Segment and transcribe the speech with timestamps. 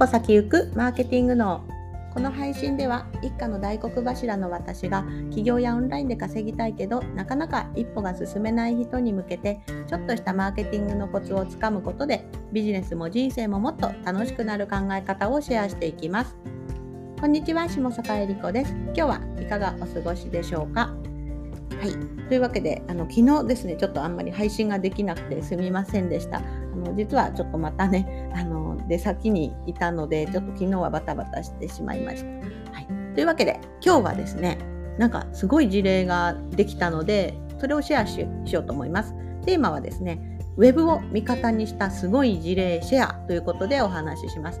[0.00, 1.60] 歩先行くマーケティング脳。
[2.14, 16.34] この配信では一家の大黒柱の私が起業やオンラインで稼ぎたいけどなかなか一歩が進めない人に向けてちょっとしたマーケティングのコツをつかむことでビジネスも人生ももっと楽しくなる考え方をシェアしていきます。
[17.20, 18.72] こんにちは下坂恵理子です。
[18.72, 20.94] 今日はいかがお過ごしでしょうか？
[21.78, 26.40] はい、というわけであの昨日ですねちょっとあんまり配信ができなくてすみませんでした。
[26.72, 32.30] あの実はちょっとまたね あの出先にいたのでちょっと昨日はバタバタしてしまいました。
[32.72, 34.58] はい、というわけで今日はですね
[34.98, 38.20] なんかすごい事例ができたのでそれをシェアし
[38.52, 39.14] ようと思います。
[39.44, 44.60] テーマはですねウェブを味方にしたすごい事例シェアということでお話しします。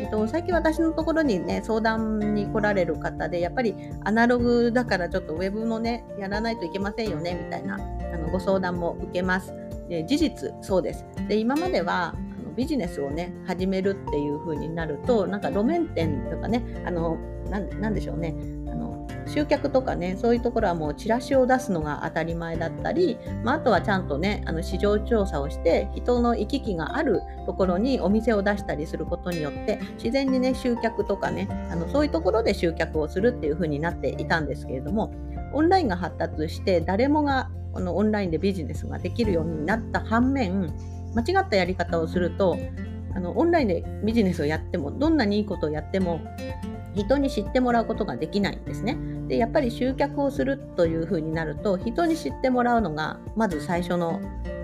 [0.00, 7.78] えっと、最近私のところにね相談に来られる方でやっぱりアナログだからちょっとウェブのねやらないといけませんよねみたいなあ
[8.16, 9.52] のご相談も受けます。
[9.90, 11.04] で事実そうです。
[11.28, 17.18] で今まではあのビジネスをね始めるっていう風になるとなんか路面店とかねあの
[17.50, 18.36] なんでしょうね
[18.70, 35.12] あの集客とかねそういうところはもうチラシを出すのが当たり前だったり、まあ、あとはちゃんとねあの市場調査をして人の行き来があるところにお店を出したりすることによって自然にね集客とかねあのそういうところで集客をするっていう風になっていたんですけれども
[35.52, 40.72] オンラインが発達して誰もがこのオンラインでビジネスができるようになった反面
[41.14, 42.56] 間違ったやり方をすると
[43.14, 46.20] あのオンラインでビジネスをやってもどんなにいいことをやっても
[46.94, 48.96] 人に知ってもらうことができないんですね。
[49.28, 54.20] でやっぱり集客をするというふうになると人に知ってもらうのがまず最初の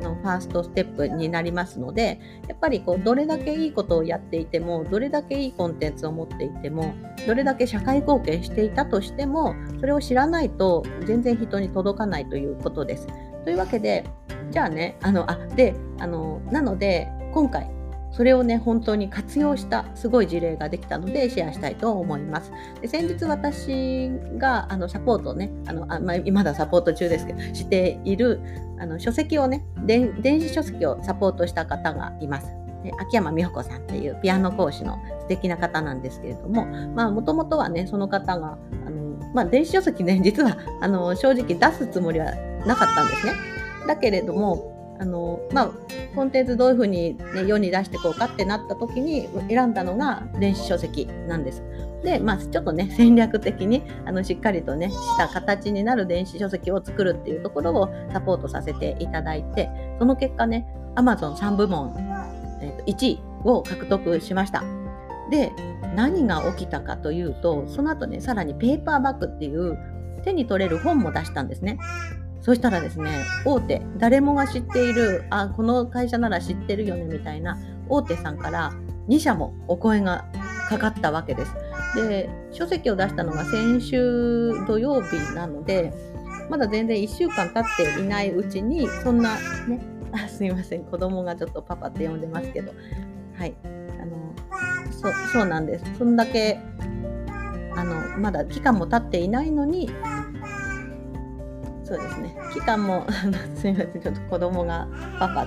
[0.00, 2.18] あのファーストステップになりますので
[2.48, 6.94] やっぱりこうどれだけいいことをやっていてもどれだけいいコンテンツを持っていても
[7.26, 13.06] どれだけ社会貢献していたとしてもそれを知らないと全然人に届かないということです。
[13.44, 14.04] というわけで
[14.50, 17.70] じゃあね、あの、あ、で、あの、なので、今回、
[18.12, 22.50] それをね、本当に活用したすごい事例ができたのでシェアしたいと思います。
[22.80, 28.40] で先日私があのサポートをね、あのあまあ、まだサポート中ですけど、している
[28.78, 32.48] あの書籍をね電子書籍をサポートした方がいます。
[32.82, 42.34] で秋山美穂子さんっていうピアノ講師の素敵な方なんですけれども、もともとはね、その方が、あのまあ、電子書籍ね、実はあの正直出すつもりは
[42.66, 43.32] なかったんですね。
[43.86, 44.69] だけれども
[45.00, 45.70] あの、まあ、
[46.14, 51.62] コンテンツどういうふうに、ね、世に出していこうかってなった時に選んだのが電子書籍なんです。
[52.04, 60.66] で、まあ、ちょっとね、戦略的に、あの、しっかりとね、した形になる電子書籍を作るっていうところをサポートさせていただいて、その結果ね、
[60.96, 61.94] Amazon3 部門、
[62.60, 64.62] えー、と1位を獲得しました。
[65.30, 65.50] で、
[65.94, 69.78] 何が起きたかというと、その後ね、さらにペーパーバッグっていう
[70.24, 71.78] 手に取れる本も出したんですね。
[72.40, 77.58] そしたらですね、大手、誰もが知っている、あ、この会社なら知ってるよねみたいな
[77.88, 78.72] 大手さんから
[79.08, 80.24] 2社もお声が
[80.68, 81.54] かかったわけです。
[81.96, 85.92] で、書籍を出したのが先週土曜日なので、
[86.48, 89.34] まだ全然1週間経っていないうちに、そんな
[89.68, 89.80] ね、
[90.12, 92.72] あすいません、子供がちょっとパパって呼んでますけど、
[93.36, 94.34] はい、あの、
[95.32, 95.84] そうなんです。
[95.98, 96.58] そんだけ、
[97.76, 99.90] あの、まだ期間も経っていないのに、
[101.90, 102.36] そうですね。
[102.54, 103.04] 期間も
[103.56, 104.00] すみません。
[104.00, 104.86] ちょっと子供が
[105.18, 105.46] パパ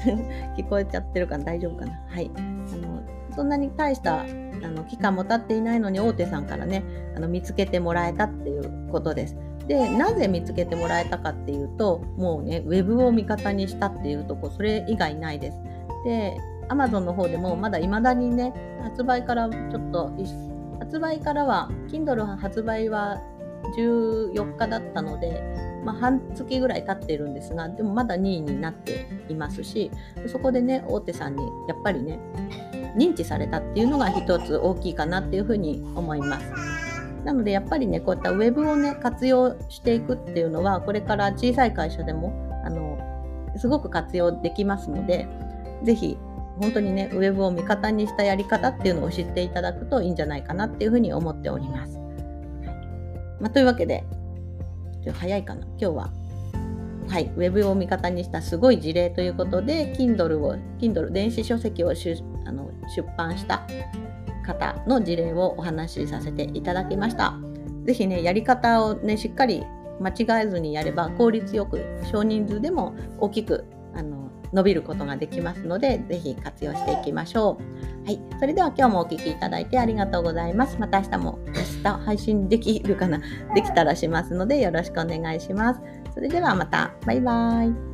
[0.56, 1.92] 聞こえちゃってるから大丈夫かな。
[2.08, 2.30] はい。
[2.36, 3.02] あの
[3.36, 4.24] そんなに大したあ
[4.68, 6.82] の期間も経っていないのに大手さんからね
[7.14, 9.36] あの見つけてもらえたっていうことです。
[9.68, 15.58] でなぜ見つけてもらえたかっていうともうねウェブを味方にしたっていうとこそれ以外ないです。
[16.06, 20.10] で Amazon の方でもまだ未だにね発売からちょっと
[20.78, 23.20] 発売からは Kindle 発売は
[23.76, 25.42] 14日だったので
[25.84, 29.90] まあ、半月ぐらい経ってるんですがでもまだ2位になっていますし
[30.26, 32.18] そこでね大手さんにやっぱりね
[32.96, 36.46] 認知されたっていうのが一つ大きいかなっていうふうに思います。
[37.24, 42.32] なのでやっぱりねこういったウェブをね活用していくっていうのはこれから小さい会社でも
[42.64, 42.98] あの
[43.56, 45.26] すごく活用できますので
[45.82, 46.18] 是非
[46.60, 52.03] 本当にねウェブを味方にしたやり方っていうのを知っていただくといいんじゃないかなっていうふうに思っております。
[53.44, 54.06] まあ、というわけで
[55.04, 56.12] ちょっと早いかな今日は
[57.08, 63.66] はい、ウェブを味方にしたすごい事例ということで Kindle を Kindle 電子書籍をあの出版した
[64.46, 67.34] 方の事例をお話しさせていただきました。
[67.84, 69.62] 是非ねやり方をねしっかり
[70.00, 77.58] 間違えずにやれば効率よく少人数でも大きくあの伸びることができますので是非活用していきましょ
[78.04, 78.06] う。
[78.06, 78.20] はい。
[78.38, 80.76] それでは今日もお聴きいただいてありがとうございます。
[80.78, 81.52] また明日も明
[81.82, 83.20] 日配信できるかな？
[83.54, 85.80] できたらしますのでよろしくお願いします。
[86.12, 86.92] それではまた。
[87.06, 87.93] バイバーイ。